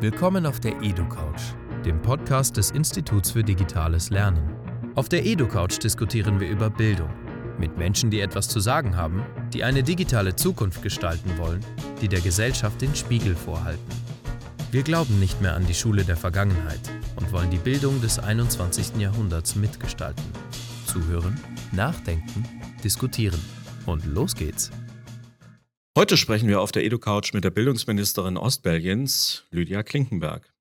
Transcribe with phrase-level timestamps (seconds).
[0.00, 4.56] Willkommen auf der EduCouch, dem Podcast des Instituts für Digitales Lernen.
[4.94, 7.10] Auf der EduCouch diskutieren wir über Bildung
[7.58, 11.60] mit Menschen, die etwas zu sagen haben, die eine digitale Zukunft gestalten wollen,
[12.00, 13.92] die der Gesellschaft den Spiegel vorhalten.
[14.70, 16.80] Wir glauben nicht mehr an die Schule der Vergangenheit
[17.16, 18.96] und wollen die Bildung des 21.
[18.96, 20.24] Jahrhunderts mitgestalten.
[20.86, 21.38] Zuhören,
[21.72, 22.46] nachdenken,
[22.82, 23.40] diskutieren.
[23.84, 24.70] Und los geht's!
[25.98, 30.54] Heute sprechen wir auf der EduCouch mit der Bildungsministerin Ostbelgiens, Lydia Klinkenberg.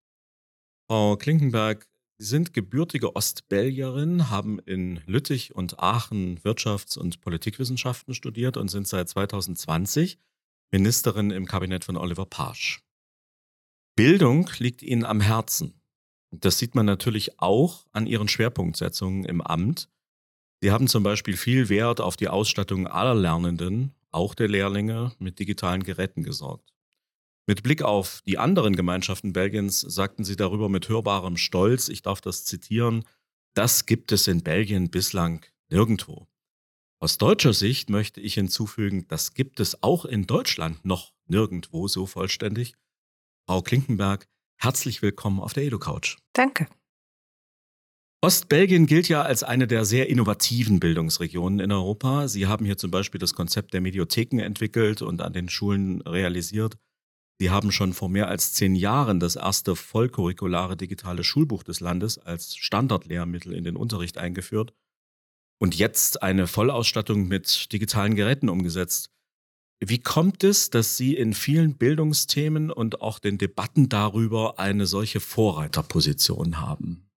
[0.90, 8.58] Frau Klinkenberg, Sie sind gebürtige Ostbelgierin, haben in Lüttich und Aachen Wirtschafts- und Politikwissenschaften studiert
[8.58, 10.18] und sind seit 2020
[10.72, 12.82] Ministerin im Kabinett von Oliver Pasch.
[13.96, 15.80] Bildung liegt Ihnen am Herzen.
[16.32, 19.90] Das sieht man natürlich auch an Ihren Schwerpunktsetzungen im Amt.
[20.62, 25.40] Sie haben zum Beispiel viel Wert auf die Ausstattung aller Lernenden auch der Lehrlinge, mit
[25.40, 26.74] digitalen Geräten gesorgt.
[27.48, 32.22] Mit Blick auf die anderen Gemeinschaften Belgiens sagten sie darüber mit hörbarem Stolz, ich darf
[32.22, 33.06] das zitieren,
[33.56, 36.28] das gibt es in Belgien bislang nirgendwo.
[37.00, 42.06] Aus deutscher Sicht möchte ich hinzufügen, das gibt es auch in Deutschland noch nirgendwo so
[42.06, 42.76] vollständig.
[43.48, 46.18] Frau Klinkenberg, herzlich willkommen auf der EduCouch.
[46.34, 46.68] Danke.
[48.22, 52.28] Ostbelgien gilt ja als eine der sehr innovativen Bildungsregionen in Europa.
[52.28, 56.78] Sie haben hier zum Beispiel das Konzept der Mediotheken entwickelt und an den Schulen realisiert.
[57.40, 62.18] Sie haben schon vor mehr als zehn Jahren das erste vollcurriculare digitale Schulbuch des Landes
[62.18, 64.74] als Standardlehrmittel in den Unterricht eingeführt
[65.62, 69.12] und jetzt eine Vollausstattung mit digitalen Geräten umgesetzt.
[69.82, 75.22] Wie kommt es, dass Sie in vielen Bildungsthemen und auch den Debatten darüber eine solche
[75.22, 77.09] Vorreiterposition haben?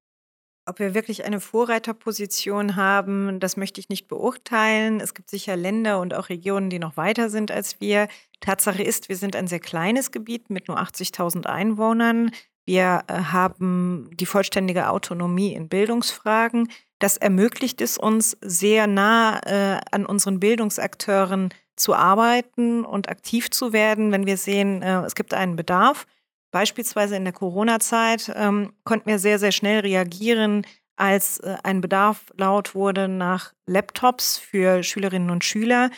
[0.65, 5.01] Ob wir wirklich eine Vorreiterposition haben, das möchte ich nicht beurteilen.
[5.01, 8.07] Es gibt sicher Länder und auch Regionen, die noch weiter sind als wir.
[8.41, 12.31] Tatsache ist, wir sind ein sehr kleines Gebiet mit nur 80.000 Einwohnern.
[12.65, 16.69] Wir äh, haben die vollständige Autonomie in Bildungsfragen.
[17.01, 23.73] Das ermöglicht es uns, sehr nah äh, an unseren Bildungsakteuren zu arbeiten und aktiv zu
[23.73, 26.07] werden, wenn wir sehen, äh, es gibt einen Bedarf.
[26.53, 30.65] Beispielsweise in der Corona-Zeit ähm, konnten wir sehr, sehr schnell reagieren,
[30.97, 35.91] als äh, ein Bedarf laut wurde nach Laptops für Schülerinnen und Schüler.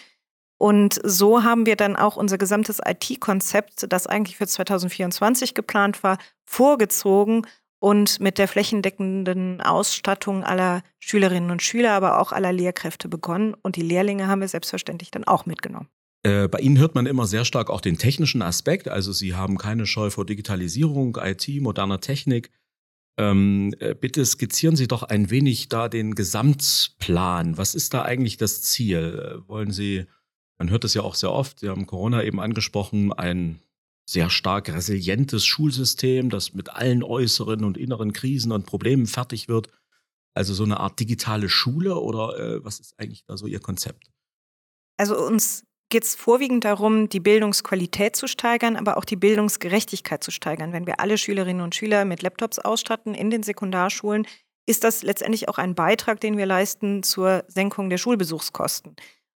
[0.56, 6.18] Und so haben wir dann auch unser gesamtes IT-Konzept, das eigentlich für 2024 geplant war,
[6.44, 7.46] vorgezogen
[7.80, 13.54] und mit der flächendeckenden Ausstattung aller Schülerinnen und Schüler, aber auch aller Lehrkräfte begonnen.
[13.60, 15.88] Und die Lehrlinge haben wir selbstverständlich dann auch mitgenommen.
[16.24, 18.88] Äh, bei Ihnen hört man immer sehr stark auch den technischen Aspekt.
[18.88, 22.50] Also Sie haben keine Scheu vor Digitalisierung, IT, moderner Technik.
[23.18, 27.58] Ähm, äh, bitte skizzieren Sie doch ein wenig da den Gesamtplan.
[27.58, 29.42] Was ist da eigentlich das Ziel?
[29.44, 30.06] Äh, wollen Sie,
[30.58, 33.60] man hört das ja auch sehr oft, Sie haben Corona eben angesprochen, ein
[34.08, 39.68] sehr stark resilientes Schulsystem, das mit allen äußeren und inneren Krisen und Problemen fertig wird.
[40.34, 44.10] Also so eine Art digitale Schule oder was ist eigentlich da so Ihr Konzept?
[44.98, 50.32] Also uns geht es vorwiegend darum, die Bildungsqualität zu steigern, aber auch die Bildungsgerechtigkeit zu
[50.32, 50.72] steigern.
[50.72, 54.26] Wenn wir alle Schülerinnen und Schüler mit Laptops ausstatten in den Sekundarschulen,
[54.66, 58.96] ist das letztendlich auch ein Beitrag, den wir leisten zur Senkung der Schulbesuchskosten.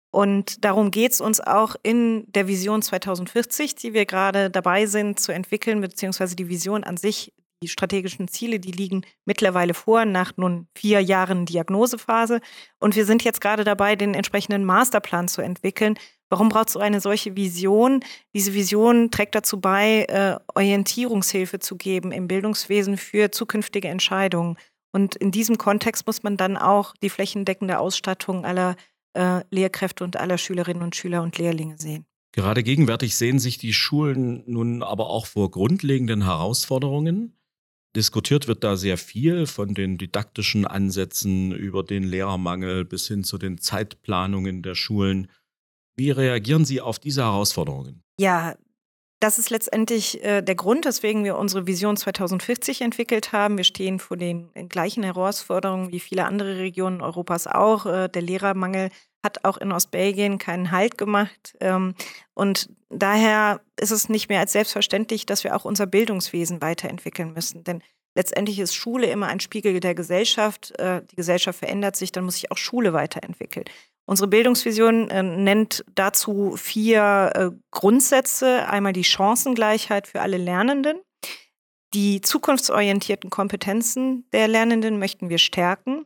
[0.10, 5.20] Und darum geht es uns auch in der Vision 2040, die wir gerade dabei sind
[5.20, 10.36] zu entwickeln, beziehungsweise die Vision an sich, die strategischen Ziele, die liegen mittlerweile vor, nach
[10.38, 12.40] nun vier Jahren Diagnosephase.
[12.80, 16.80] Und wir sind jetzt gerade dabei, den entsprechenden Masterplan zu entwickeln, Warum braucht es so
[16.80, 18.02] eine solche Vision?
[18.34, 24.58] Diese Vision trägt dazu bei, äh, Orientierungshilfe zu geben im Bildungswesen für zukünftige Entscheidungen.
[24.92, 28.76] Und in diesem Kontext muss man dann auch die flächendeckende Ausstattung aller
[29.14, 32.06] äh, Lehrkräfte und aller Schülerinnen und Schüler und Lehrlinge sehen.
[32.34, 37.34] Gerade gegenwärtig sehen sich die Schulen nun aber auch vor grundlegenden Herausforderungen.
[37.96, 43.40] Diskutiert wird da sehr viel von den didaktischen Ansätzen über den Lehrermangel bis hin zu
[43.40, 45.32] den Zeitplanungen der Schulen.
[45.98, 48.04] Wie reagieren Sie auf diese Herausforderungen?
[48.20, 48.56] Ja,
[49.20, 53.58] das ist letztendlich äh, der Grund, weswegen wir unsere Vision 2040 entwickelt haben.
[53.58, 57.88] Wir stehen vor den gleichen Herausforderungen wie viele andere Regionen Europas auch.
[57.88, 58.92] Äh, der Lehrermangel
[59.24, 61.58] hat auch in Ostbelgien keinen Halt gemacht.
[61.60, 61.96] Ähm,
[62.36, 67.64] und daher ist es nicht mehr als selbstverständlich, dass wir auch unser Bildungswesen weiterentwickeln müssen.
[67.64, 67.82] Denn
[68.16, 70.78] letztendlich ist Schule immer ein Spiegel der Gesellschaft.
[70.80, 73.66] Äh, die Gesellschaft verändert sich, dann muss sich auch Schule weiterentwickeln.
[74.10, 78.66] Unsere Bildungsvision äh, nennt dazu vier äh, Grundsätze.
[78.68, 81.02] Einmal die Chancengleichheit für alle Lernenden.
[81.94, 86.06] Die zukunftsorientierten Kompetenzen der Lernenden möchten wir stärken.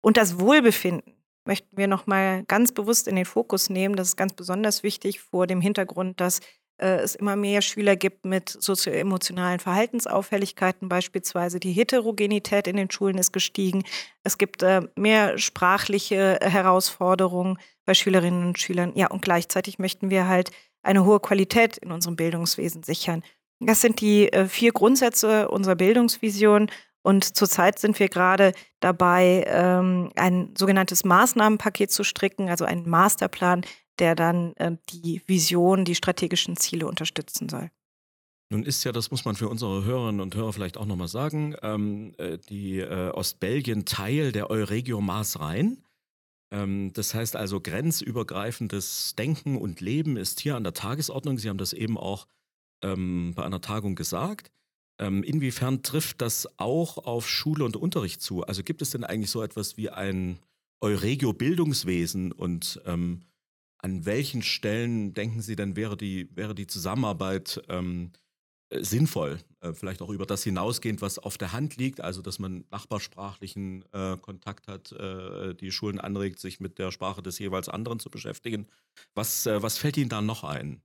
[0.00, 3.96] Und das Wohlbefinden möchten wir nochmal ganz bewusst in den Fokus nehmen.
[3.96, 6.40] Das ist ganz besonders wichtig vor dem Hintergrund, dass
[6.82, 13.18] äh, es immer mehr Schüler gibt mit sozioemotionalen Verhaltensauffälligkeiten, beispielsweise die Heterogenität in den Schulen
[13.18, 13.84] ist gestiegen.
[14.24, 18.92] Es gibt äh, mehr sprachliche Herausforderungen bei Schülerinnen und Schülern.
[18.96, 20.50] Ja, und gleichzeitig möchten wir halt
[20.82, 23.22] eine hohe Qualität in unserem Bildungswesen sichern.
[23.60, 26.68] Das sind die äh, vier Grundsätze unserer Bildungsvision.
[27.02, 33.62] Und zurzeit sind wir gerade dabei, ähm, ein sogenanntes Maßnahmenpaket zu stricken, also einen Masterplan,
[33.98, 37.70] der dann äh, die Vision, die strategischen Ziele unterstützen soll.
[38.50, 41.56] Nun ist ja, das muss man für unsere Hörerinnen und Hörer vielleicht auch nochmal sagen,
[41.62, 45.78] ähm, äh, die äh, Ostbelgien Teil der Euregio Maas-Rhein.
[46.50, 51.38] Ähm, das heißt also, grenzübergreifendes Denken und Leben ist hier an der Tagesordnung.
[51.38, 52.26] Sie haben das eben auch
[52.82, 54.50] ähm, bei einer Tagung gesagt.
[54.98, 58.42] Ähm, inwiefern trifft das auch auf Schule und Unterricht zu?
[58.42, 60.38] Also gibt es denn eigentlich so etwas wie ein
[60.82, 63.22] Euregio-Bildungswesen und ähm,
[63.82, 68.12] an welchen Stellen denken Sie denn wäre die, wäre die Zusammenarbeit ähm,
[68.70, 69.40] äh, sinnvoll?
[69.60, 73.84] Äh, vielleicht auch über das hinausgehend, was auf der Hand liegt, also dass man nachbarsprachlichen
[73.92, 78.08] äh, Kontakt hat, äh, die Schulen anregt, sich mit der Sprache des jeweils anderen zu
[78.08, 78.68] beschäftigen.
[79.14, 80.80] Was, äh, was fällt Ihnen da noch ein?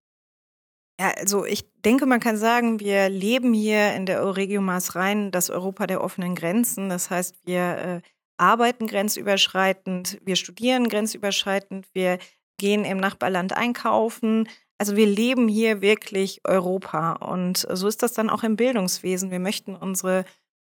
[1.00, 5.30] Ja, also ich denke, man kann sagen, wir leben hier in der Euregio Maas Rhein,
[5.30, 6.90] das Europa der offenen Grenzen.
[6.90, 8.02] Das heißt, wir äh,
[8.38, 12.18] arbeiten grenzüberschreitend, wir studieren grenzüberschreitend, wir
[12.58, 14.48] gehen im Nachbarland einkaufen.
[14.78, 17.14] Also wir leben hier wirklich Europa.
[17.14, 19.32] Und so ist das dann auch im Bildungswesen.
[19.32, 20.26] Wir möchten unsere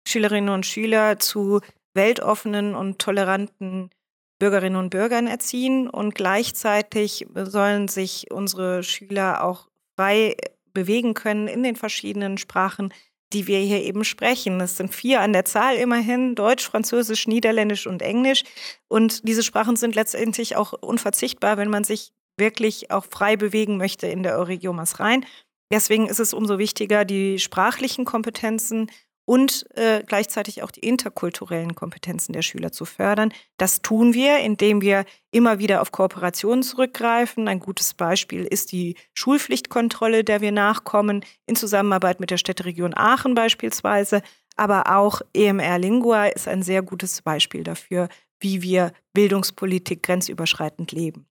[0.06, 1.60] Schülerinnen und Schüler zu
[1.94, 3.90] weltoffenen und toleranten
[4.38, 10.36] Bürgerinnen und Bürgern erziehen und gleichzeitig sollen sich unsere Schüler auch frei
[10.72, 12.92] bewegen können in den verschiedenen Sprachen,
[13.34, 14.60] die wir hier eben sprechen.
[14.60, 18.44] Es sind vier an der Zahl immerhin, Deutsch, Französisch, Niederländisch und Englisch.
[18.88, 24.06] Und diese Sprachen sind letztendlich auch unverzichtbar, wenn man sich wirklich auch frei bewegen möchte
[24.06, 25.26] in der Euregiomas rein.
[25.72, 28.90] Deswegen ist es umso wichtiger, die sprachlichen Kompetenzen
[29.24, 33.32] und äh, gleichzeitig auch die interkulturellen Kompetenzen der Schüler zu fördern.
[33.56, 37.48] Das tun wir, indem wir immer wieder auf Kooperationen zurückgreifen.
[37.48, 43.34] Ein gutes Beispiel ist die Schulpflichtkontrolle, der wir nachkommen, in Zusammenarbeit mit der Städteregion Aachen
[43.34, 44.22] beispielsweise.
[44.56, 48.08] Aber auch EMR Lingua ist ein sehr gutes Beispiel dafür,
[48.40, 51.26] wie wir Bildungspolitik grenzüberschreitend leben.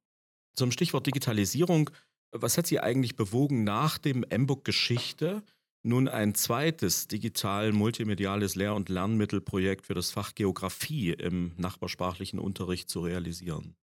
[0.56, 1.90] Zum Stichwort Digitalisierung,
[2.32, 5.44] was hat Sie eigentlich bewogen nach dem MBOK Geschichte?
[5.84, 13.02] Nun ein zweites digital-multimediales Lehr- und Lernmittelprojekt für das Fach Geografie im nachbarsprachlichen Unterricht zu
[13.02, 13.76] realisieren?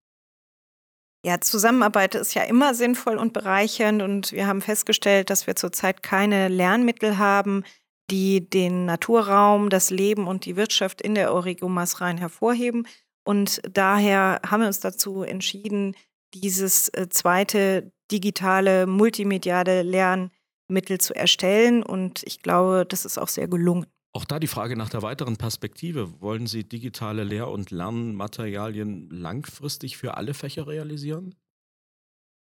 [1.23, 6.01] Ja, Zusammenarbeit ist ja immer sinnvoll und bereichernd und wir haben festgestellt, dass wir zurzeit
[6.01, 7.63] keine Lernmittel haben,
[8.09, 12.87] die den Naturraum, das Leben und die Wirtschaft in der Euregomas rein hervorheben.
[13.23, 15.95] Und daher haben wir uns dazu entschieden,
[16.33, 20.31] dieses äh, zweite digitale, multimediale Lernen
[20.71, 21.83] Mittel zu erstellen.
[21.83, 23.85] Und ich glaube, das ist auch sehr gelungen.
[24.13, 26.19] Auch da die Frage nach der weiteren Perspektive.
[26.21, 31.35] Wollen Sie digitale Lehr- und Lernmaterialien langfristig für alle Fächer realisieren?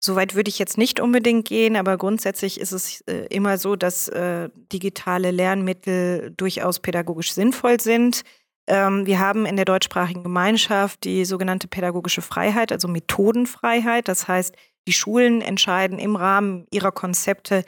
[0.04, 4.10] Soweit würde ich jetzt nicht unbedingt gehen, aber grundsätzlich ist es äh, immer so, dass
[4.10, 8.24] äh, digitale Lernmittel durchaus pädagogisch sinnvoll sind.
[8.68, 14.10] Ähm, wir haben in der deutschsprachigen Gemeinschaft die sogenannte pädagogische Freiheit, also Methodenfreiheit.
[14.10, 14.56] Das heißt,
[14.88, 17.64] die Schulen entscheiden im Rahmen ihrer Konzepte,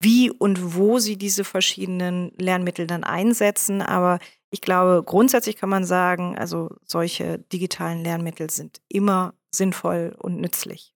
[0.00, 3.82] wie und wo sie diese verschiedenen Lernmittel dann einsetzen.
[3.82, 4.18] Aber
[4.50, 10.94] ich glaube, grundsätzlich kann man sagen, also solche digitalen Lernmittel sind immer sinnvoll und nützlich.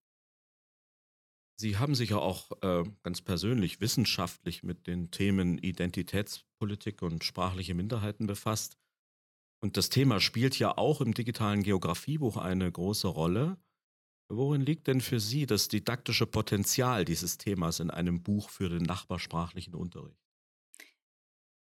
[1.57, 7.73] Sie haben sich ja auch äh, ganz persönlich wissenschaftlich mit den Themen Identitätspolitik und sprachliche
[7.73, 8.77] Minderheiten befasst.
[9.61, 13.57] Und das Thema spielt ja auch im digitalen Geografiebuch eine große Rolle.
[14.29, 18.83] Worin liegt denn für Sie das didaktische Potenzial dieses Themas in einem Buch für den
[18.83, 20.25] nachbarsprachlichen Unterricht?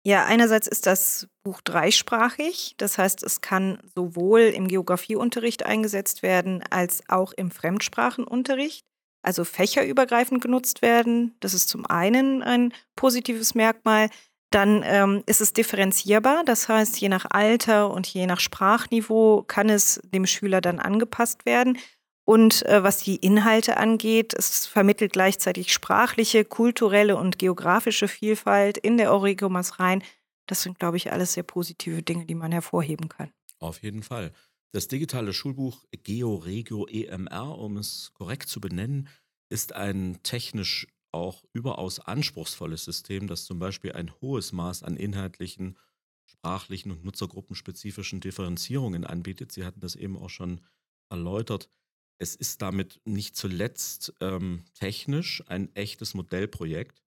[0.07, 2.75] Ja, einerseits ist das Buch dreisprachig.
[2.77, 8.85] Das heißt, es kann sowohl im Geografieunterricht eingesetzt werden als auch im Fremdsprachenunterricht,
[9.23, 11.35] also fächerübergreifend genutzt werden.
[11.41, 14.11] Das ist zum einen ein positives Merkmal.
[14.51, 16.45] Dann ähm, ist es differenzierbar.
[16.45, 21.47] Das heißt, je nach Alter und je nach Sprachniveau kann es dem Schüler dann angepasst
[21.47, 21.79] werden.
[22.25, 28.97] Und äh, was die Inhalte angeht, es vermittelt gleichzeitig sprachliche, kulturelle und geografische Vielfalt in
[28.97, 30.02] der Oregomas rein.
[30.47, 33.31] Das sind, glaube ich, alles sehr positive Dinge, die man hervorheben kann.
[33.59, 34.33] Auf jeden Fall.
[34.73, 39.09] Das digitale Schulbuch GeoRegio EMR, um es korrekt zu benennen,
[39.49, 45.78] ist ein technisch auch überaus anspruchsvolles System, das zum Beispiel ein hohes Maß an inhaltlichen,
[46.26, 49.52] sprachlichen und nutzergruppenspezifischen Differenzierungen anbietet.
[49.52, 50.61] Sie hatten das eben auch schon
[51.09, 51.69] erläutert.
[52.18, 57.02] Es ist damit nicht zuletzt ähm, technisch ein echtes Modellprojekt.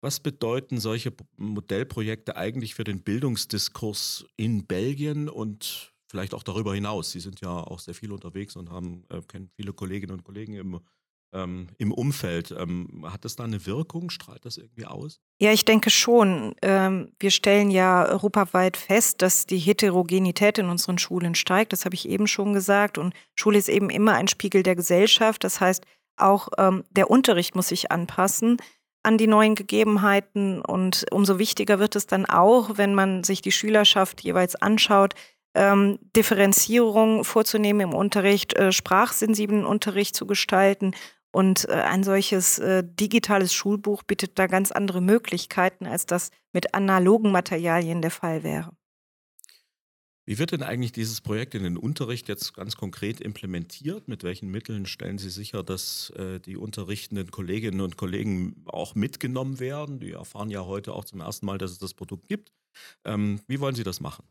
[0.00, 7.10] Was bedeuten solche Modellprojekte eigentlich für den Bildungsdiskurs in Belgien und vielleicht auch darüber hinaus?
[7.10, 10.54] Sie sind ja auch sehr viel unterwegs und haben, äh, kennen viele Kolleginnen und Kollegen
[10.54, 10.80] im
[11.34, 12.54] ähm, im Umfeld.
[12.56, 14.10] Ähm, hat das da eine Wirkung?
[14.10, 15.20] Strahlt das irgendwie aus?
[15.38, 16.54] Ja, ich denke schon.
[16.62, 21.72] Ähm, wir stellen ja europaweit fest, dass die Heterogenität in unseren Schulen steigt.
[21.72, 22.96] Das habe ich eben schon gesagt.
[22.96, 25.44] Und Schule ist eben immer ein Spiegel der Gesellschaft.
[25.44, 25.84] Das heißt,
[26.16, 28.56] auch ähm, der Unterricht muss sich anpassen
[29.02, 30.60] an die neuen Gegebenheiten.
[30.62, 35.14] Und umso wichtiger wird es dann auch, wenn man sich die Schülerschaft jeweils anschaut,
[35.54, 40.94] ähm, Differenzierung vorzunehmen im Unterricht, äh, sprachsensiblen Unterricht zu gestalten
[41.34, 46.74] und äh, ein solches äh, digitales Schulbuch bietet da ganz andere Möglichkeiten, als das mit
[46.74, 48.70] analogen Materialien der Fall wäre.
[50.26, 54.06] Wie wird denn eigentlich dieses Projekt in den Unterricht jetzt ganz konkret implementiert?
[54.06, 59.58] Mit welchen Mitteln stellen Sie sicher, dass äh, die unterrichtenden Kolleginnen und Kollegen auch mitgenommen
[59.58, 59.98] werden?
[59.98, 62.52] Die erfahren ja heute auch zum ersten Mal, dass es das Produkt gibt.
[63.04, 64.24] Ähm, wie wollen Sie das machen?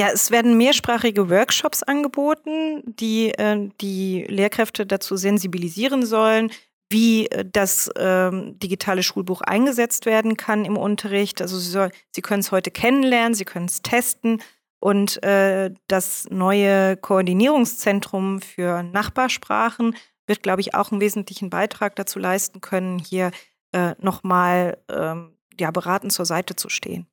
[0.00, 6.50] Ja, es werden mehrsprachige Workshops angeboten, die äh, die Lehrkräfte dazu sensibilisieren sollen,
[6.88, 11.42] wie äh, das ähm, digitale Schulbuch eingesetzt werden kann im Unterricht.
[11.42, 14.40] Also sie, sie können es heute kennenlernen, sie können es testen
[14.78, 22.18] und äh, das neue Koordinierungszentrum für Nachbarsprachen wird, glaube ich, auch einen wesentlichen Beitrag dazu
[22.18, 23.32] leisten können, hier
[23.72, 27.06] äh, nochmal ähm, ja, beratend zur Seite zu stehen.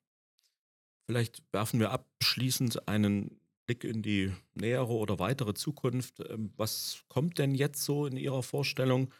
[1.07, 6.19] Vielleicht werfen wir abschließend einen Blick in die nähere oder weitere Zukunft.
[6.29, 9.13] Ähm, was kommt denn jetzt so in Ihrer Vorstellung?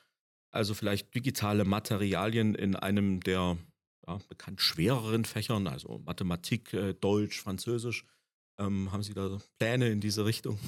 [0.52, 3.58] Also vielleicht digitale Materialien in einem der
[4.08, 8.06] ja, bekannt schwereren Fächern, also Mathematik, äh, Deutsch, Französisch.
[8.60, 10.60] Ähm, haben Sie da Pläne in diese Richtung?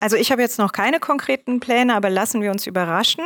[0.00, 3.24] Also ich habe jetzt noch keine konkreten Pläne, aber lassen wir uns überraschen.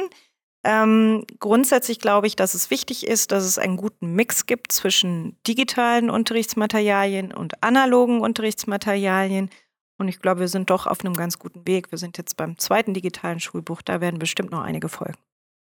[0.62, 5.37] Ähm, grundsätzlich glaube ich, dass es wichtig ist, dass es einen guten Mix gibt zwischen
[5.47, 9.49] digitalen Unterrichtsmaterialien und analogen Unterrichtsmaterialien.
[9.97, 11.90] Und ich glaube, wir sind doch auf einem ganz guten Weg.
[11.90, 13.83] Wir sind jetzt beim zweiten digitalen Schulbuch.
[13.83, 15.19] Da werden bestimmt noch einige folgen.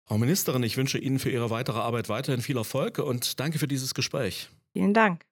[0.06, 3.68] Frau Ministerin, ich wünsche Ihnen für Ihre weitere Arbeit weiterhin viel Erfolg und danke für
[3.68, 4.50] dieses Gespräch.
[4.72, 5.27] Vielen Dank.